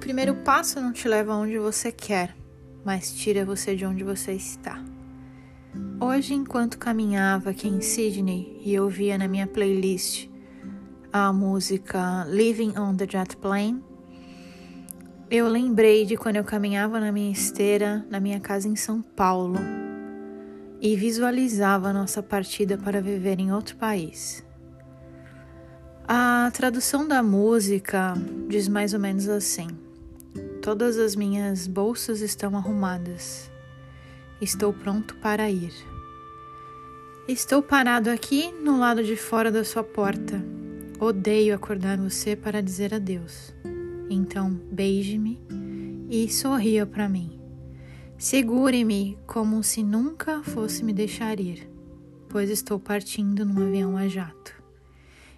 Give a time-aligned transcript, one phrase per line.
[0.00, 2.34] primeiro passo não te leva aonde você quer,
[2.84, 4.82] mas tira você de onde você está.
[6.00, 10.28] Hoje, enquanto caminhava aqui em Sydney e ouvia na minha playlist
[11.12, 13.84] a música Living on the Jet Plane,
[15.30, 19.58] eu lembrei de quando eu caminhava na minha esteira na minha casa em São Paulo
[20.80, 24.42] e visualizava a nossa partida para viver em outro país.
[26.08, 28.14] A tradução da música
[28.48, 29.68] diz mais ou menos assim:
[30.62, 33.50] Todas as minhas bolsas estão arrumadas.
[34.40, 35.72] Estou pronto para ir.
[37.26, 40.42] Estou parado aqui no lado de fora da sua porta.
[40.98, 43.54] Odeio acordar você para dizer adeus.
[44.10, 45.40] Então, beije-me
[46.10, 47.40] e sorria para mim.
[48.18, 51.70] Segure-me como se nunca fosse me deixar ir,
[52.28, 54.60] pois estou partindo num avião a jato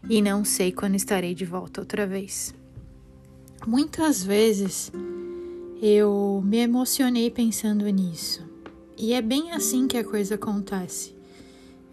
[0.09, 2.55] e não sei quando estarei de volta outra vez.
[3.67, 4.91] Muitas vezes
[5.85, 8.49] eu me emocionei pensando nisso,
[8.97, 11.13] e é bem assim que a coisa acontece.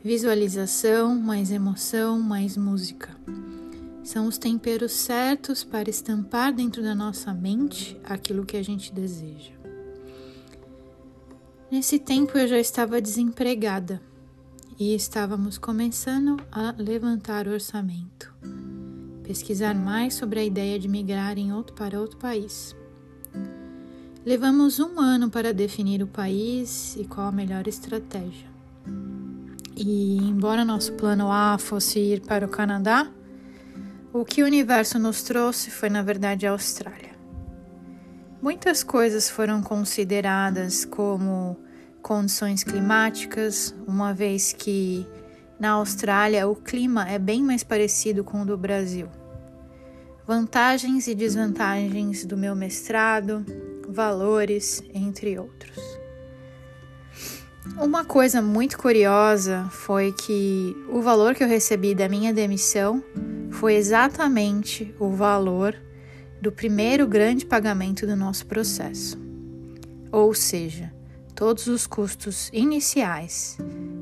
[0.04, 3.18] Visualização, mais emoção, mais música.
[4.04, 9.54] São os temperos certos para estampar dentro da nossa mente aquilo que a gente deseja.
[11.72, 14.00] Nesse tempo eu já estava desempregada
[14.80, 18.32] e estávamos começando a levantar o orçamento,
[19.24, 22.78] pesquisar mais sobre a ideia de migrar em outro, para outro país.
[24.26, 28.50] Levamos um ano para definir o país e qual a melhor estratégia.
[29.76, 33.10] E, embora nosso plano A fosse ir para o Canadá,
[34.12, 37.12] o que o universo nos trouxe foi, na verdade, a Austrália.
[38.42, 41.58] Muitas coisas foram consideradas como
[42.02, 45.08] condições climáticas, uma vez que
[45.58, 49.08] na Austrália o clima é bem mais parecido com o do Brasil.
[50.28, 53.46] Vantagens e desvantagens do meu mestrado,
[53.92, 55.78] valores, entre outros.
[57.78, 63.04] Uma coisa muito curiosa foi que o valor que eu recebi da minha demissão
[63.52, 65.76] foi exatamente o valor
[66.42, 69.18] do primeiro grande pagamento do nosso processo.
[70.12, 70.94] Ou seja,
[71.36, 73.58] todos os custos iniciais,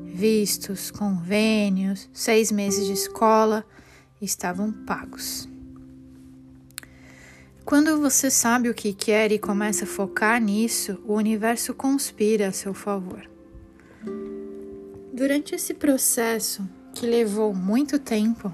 [0.06, 3.64] vistos, convênios, seis meses de escola,
[4.20, 5.48] estavam pagos.
[7.68, 12.50] Quando você sabe o que quer e começa a focar nisso, o universo conspira a
[12.52, 13.28] seu favor.
[15.12, 18.50] Durante esse processo, que levou muito tempo,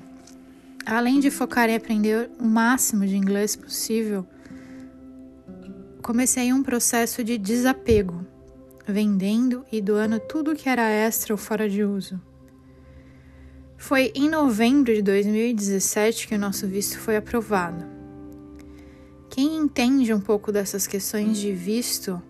[0.85, 4.27] além de focar em aprender o máximo de inglês possível,
[6.03, 8.27] comecei um processo de desapego
[8.85, 12.21] vendendo e doando tudo que era extra ou fora de uso.
[13.77, 17.94] Foi em novembro de 2017 que o nosso visto foi aprovado.
[19.35, 22.23] Quem entende um pouco dessas questões de visto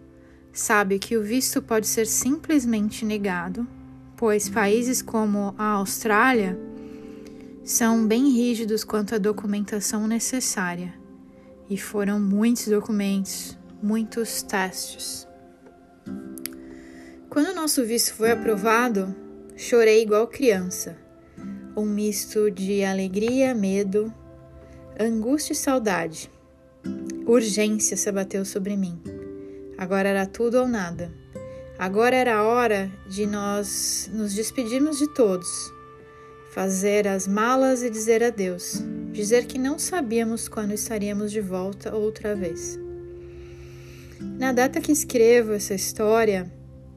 [0.50, 3.68] sabe que o visto pode ser simplesmente negado,
[4.16, 6.58] pois países como a Austrália
[7.62, 10.94] são bem rígidos quanto à documentação necessária
[11.68, 15.28] e foram muitos documentos, muitos testes.
[17.28, 19.14] Quando o nosso visto foi aprovado,
[19.58, 20.96] chorei igual criança.
[21.76, 24.10] Um misto de alegria, medo,
[24.98, 26.32] angústia e saudade.
[27.26, 29.00] Urgência se abateu sobre mim.
[29.78, 31.10] Agora era tudo ou nada.
[31.78, 35.72] Agora era a hora de nós nos despedirmos de todos,
[36.52, 42.34] fazer as malas e dizer adeus, dizer que não sabíamos quando estaríamos de volta outra
[42.34, 42.78] vez.
[44.20, 46.52] Na data que escrevo essa história,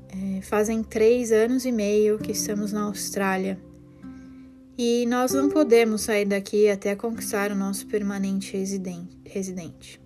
[0.10, 3.58] é, fazem três anos e meio que estamos na Austrália
[4.78, 8.56] e nós não podemos sair daqui até conquistar o nosso permanente
[9.26, 10.00] residente.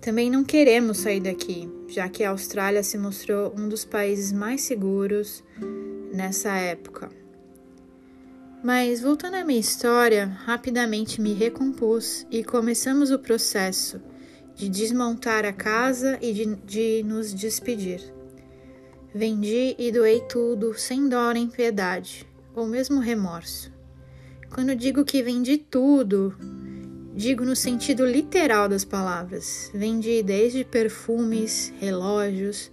[0.00, 4.62] Também não queremos sair daqui, já que a Austrália se mostrou um dos países mais
[4.62, 5.44] seguros
[6.12, 7.10] nessa época.
[8.64, 14.00] Mas voltando à minha história, rapidamente me recompus e começamos o processo
[14.54, 18.02] de desmontar a casa e de, de nos despedir.
[19.14, 23.72] Vendi e doei tudo sem dó nem piedade, ou mesmo remorso.
[24.50, 26.34] Quando digo que vendi tudo,
[27.14, 29.70] digo no sentido literal das palavras.
[29.74, 32.70] Vendi desde perfumes, relógios,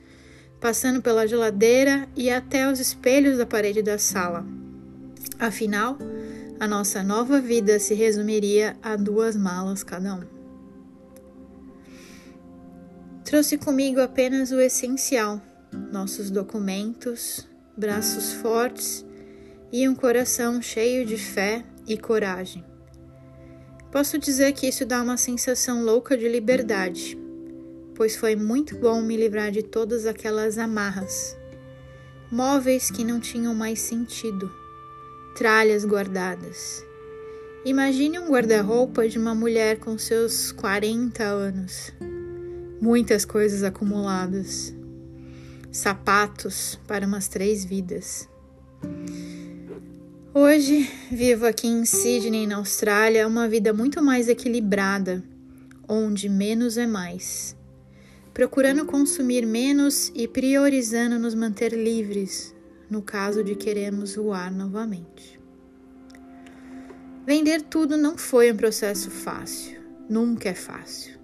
[0.60, 4.46] passando pela geladeira e até os espelhos da parede da sala.
[5.40, 5.98] Afinal,
[6.60, 10.24] a nossa nova vida se resumiria a duas malas cada um.
[13.24, 15.42] Trouxe comigo apenas o essencial
[15.92, 19.06] nossos documentos, braços fortes
[19.72, 22.64] e um coração cheio de fé e coragem.
[23.92, 27.18] Posso dizer que isso dá uma sensação louca de liberdade,
[27.96, 31.38] pois foi muito bom me livrar de todas aquelas amarras,
[32.30, 34.52] móveis que não tinham mais sentido,
[35.36, 36.86] tralhas guardadas.
[37.64, 41.94] Imagine um guarda-roupa de uma mulher com seus 40 anos,
[42.82, 44.76] muitas coisas acumuladas,
[45.72, 48.28] sapatos para umas três vidas.
[50.34, 55.24] Hoje vivo aqui em Sydney, na Austrália, uma vida muito mais equilibrada,
[55.88, 57.56] onde menos é mais.
[58.34, 62.54] Procurando consumir menos e priorizando nos manter livres,
[62.90, 65.40] no caso de queremos voar novamente.
[67.26, 69.80] Vender tudo não foi um processo fácil,
[70.10, 71.18] nunca é fácil.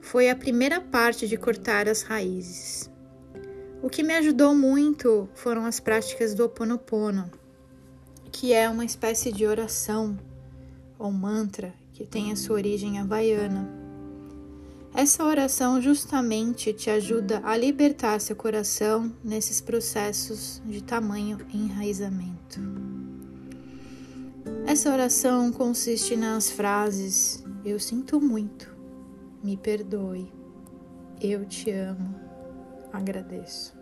[0.00, 2.88] Foi a primeira parte de cortar as raízes.
[3.82, 7.39] O que me ajudou muito foram as práticas do Ho Oponopono
[8.30, 10.18] que é uma espécie de oração
[10.98, 13.68] ou mantra que tem a sua origem havaiana.
[14.94, 22.60] Essa oração justamente te ajuda a libertar seu coração nesses processos de tamanho enraizamento.
[24.66, 28.74] Essa oração consiste nas frases: Eu sinto muito,
[29.44, 30.32] me perdoe,
[31.20, 32.14] eu te amo,
[32.92, 33.78] agradeço.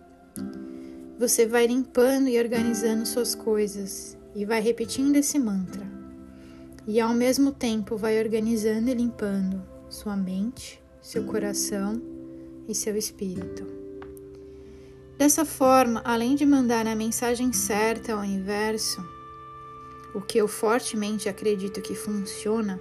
[1.19, 5.85] Você vai limpando e organizando suas coisas e vai repetindo esse mantra.
[6.87, 12.01] E ao mesmo tempo vai organizando e limpando sua mente, seu coração
[12.69, 13.67] e seu espírito.
[15.19, 19.05] Dessa forma, além de mandar a mensagem certa ao universo,
[20.15, 22.81] o que eu fortemente acredito que funciona,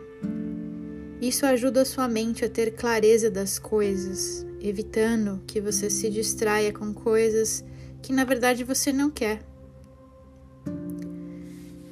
[1.19, 6.71] isso ajuda a sua mente a ter clareza das coisas, evitando que você se distraia
[6.71, 7.65] com coisas
[8.03, 9.56] que na verdade você não quer.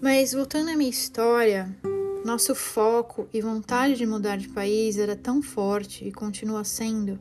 [0.05, 1.75] Mas voltando à minha história,
[2.23, 7.19] nosso foco e vontade de mudar de país era tão forte e continua sendo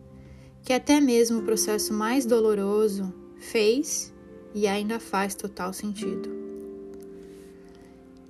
[0.63, 4.13] que até mesmo o processo mais doloroso fez
[4.55, 6.29] e ainda faz total sentido.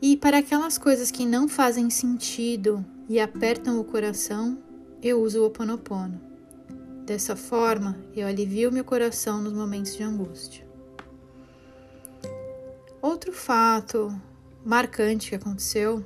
[0.01, 4.57] E para aquelas coisas que não fazem sentido e apertam o coração,
[5.03, 6.21] eu uso o Oponopono.
[7.05, 10.65] Dessa forma, eu alivio meu coração nos momentos de angústia.
[13.03, 14.17] Outro fato
[14.64, 16.02] marcante que aconteceu,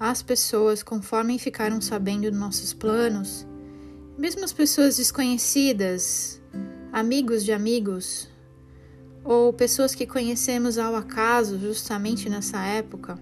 [0.00, 3.46] as pessoas, conforme ficaram sabendo dos nossos planos,
[4.16, 6.40] mesmo as pessoas desconhecidas,
[6.92, 8.28] amigos de amigos,
[9.22, 13.18] ou pessoas que conhecemos ao acaso justamente nessa época,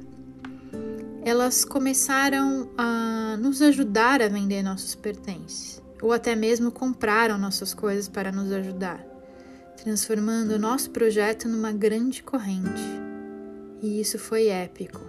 [1.25, 8.09] elas começaram a nos ajudar a vender nossos pertences, ou até mesmo compraram nossas coisas
[8.09, 9.05] para nos ajudar,
[9.83, 13.04] transformando o nosso projeto numa grande corrente
[13.83, 15.01] e isso foi épico.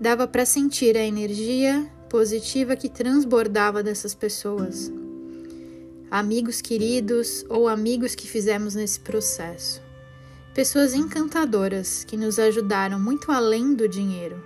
[0.00, 4.92] Dava para sentir a energia positiva que transbordava dessas pessoas.
[6.10, 9.82] Amigos queridos ou amigos que fizemos nesse processo.
[10.54, 14.42] Pessoas encantadoras que nos ajudaram muito além do dinheiro.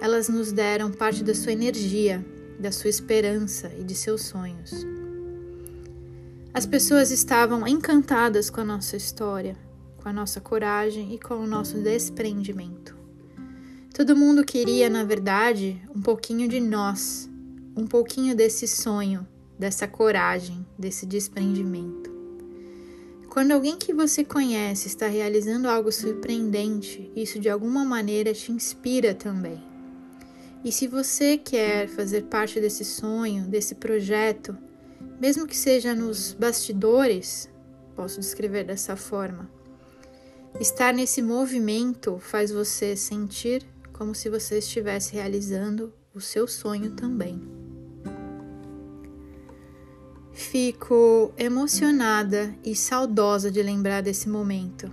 [0.00, 2.24] Elas nos deram parte da sua energia,
[2.58, 4.86] da sua esperança e de seus sonhos.
[6.54, 9.56] As pessoas estavam encantadas com a nossa história
[10.02, 12.96] com a nossa coragem e com o nosso desprendimento.
[13.94, 17.30] Todo mundo queria, na verdade, um pouquinho de nós,
[17.76, 22.10] um pouquinho desse sonho, dessa coragem, desse desprendimento.
[23.30, 29.14] Quando alguém que você conhece está realizando algo surpreendente, isso de alguma maneira te inspira
[29.14, 29.62] também.
[30.64, 34.56] E se você quer fazer parte desse sonho, desse projeto,
[35.20, 37.48] mesmo que seja nos bastidores,
[37.94, 39.48] posso descrever dessa forma,
[40.60, 47.40] Estar nesse movimento faz você sentir como se você estivesse realizando o seu sonho também.
[50.32, 54.90] Fico emocionada e saudosa de lembrar desse momento.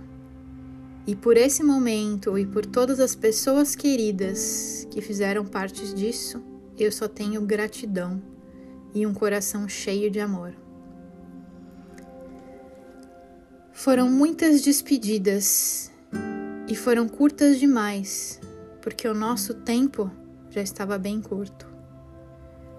[1.06, 6.42] E por esse momento e por todas as pessoas queridas que fizeram parte disso,
[6.78, 8.22] eu só tenho gratidão
[8.94, 10.54] e um coração cheio de amor.
[13.82, 15.90] Foram muitas despedidas
[16.68, 18.38] e foram curtas demais,
[18.82, 20.10] porque o nosso tempo
[20.50, 21.66] já estava bem curto.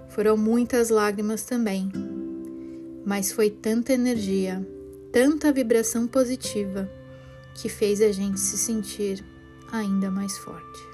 [0.10, 1.92] Foram muitas lágrimas também,
[3.04, 4.64] mas foi tanta energia,
[5.12, 6.88] tanta vibração positiva
[7.56, 9.26] que fez a gente se sentir
[9.72, 10.91] ainda mais forte.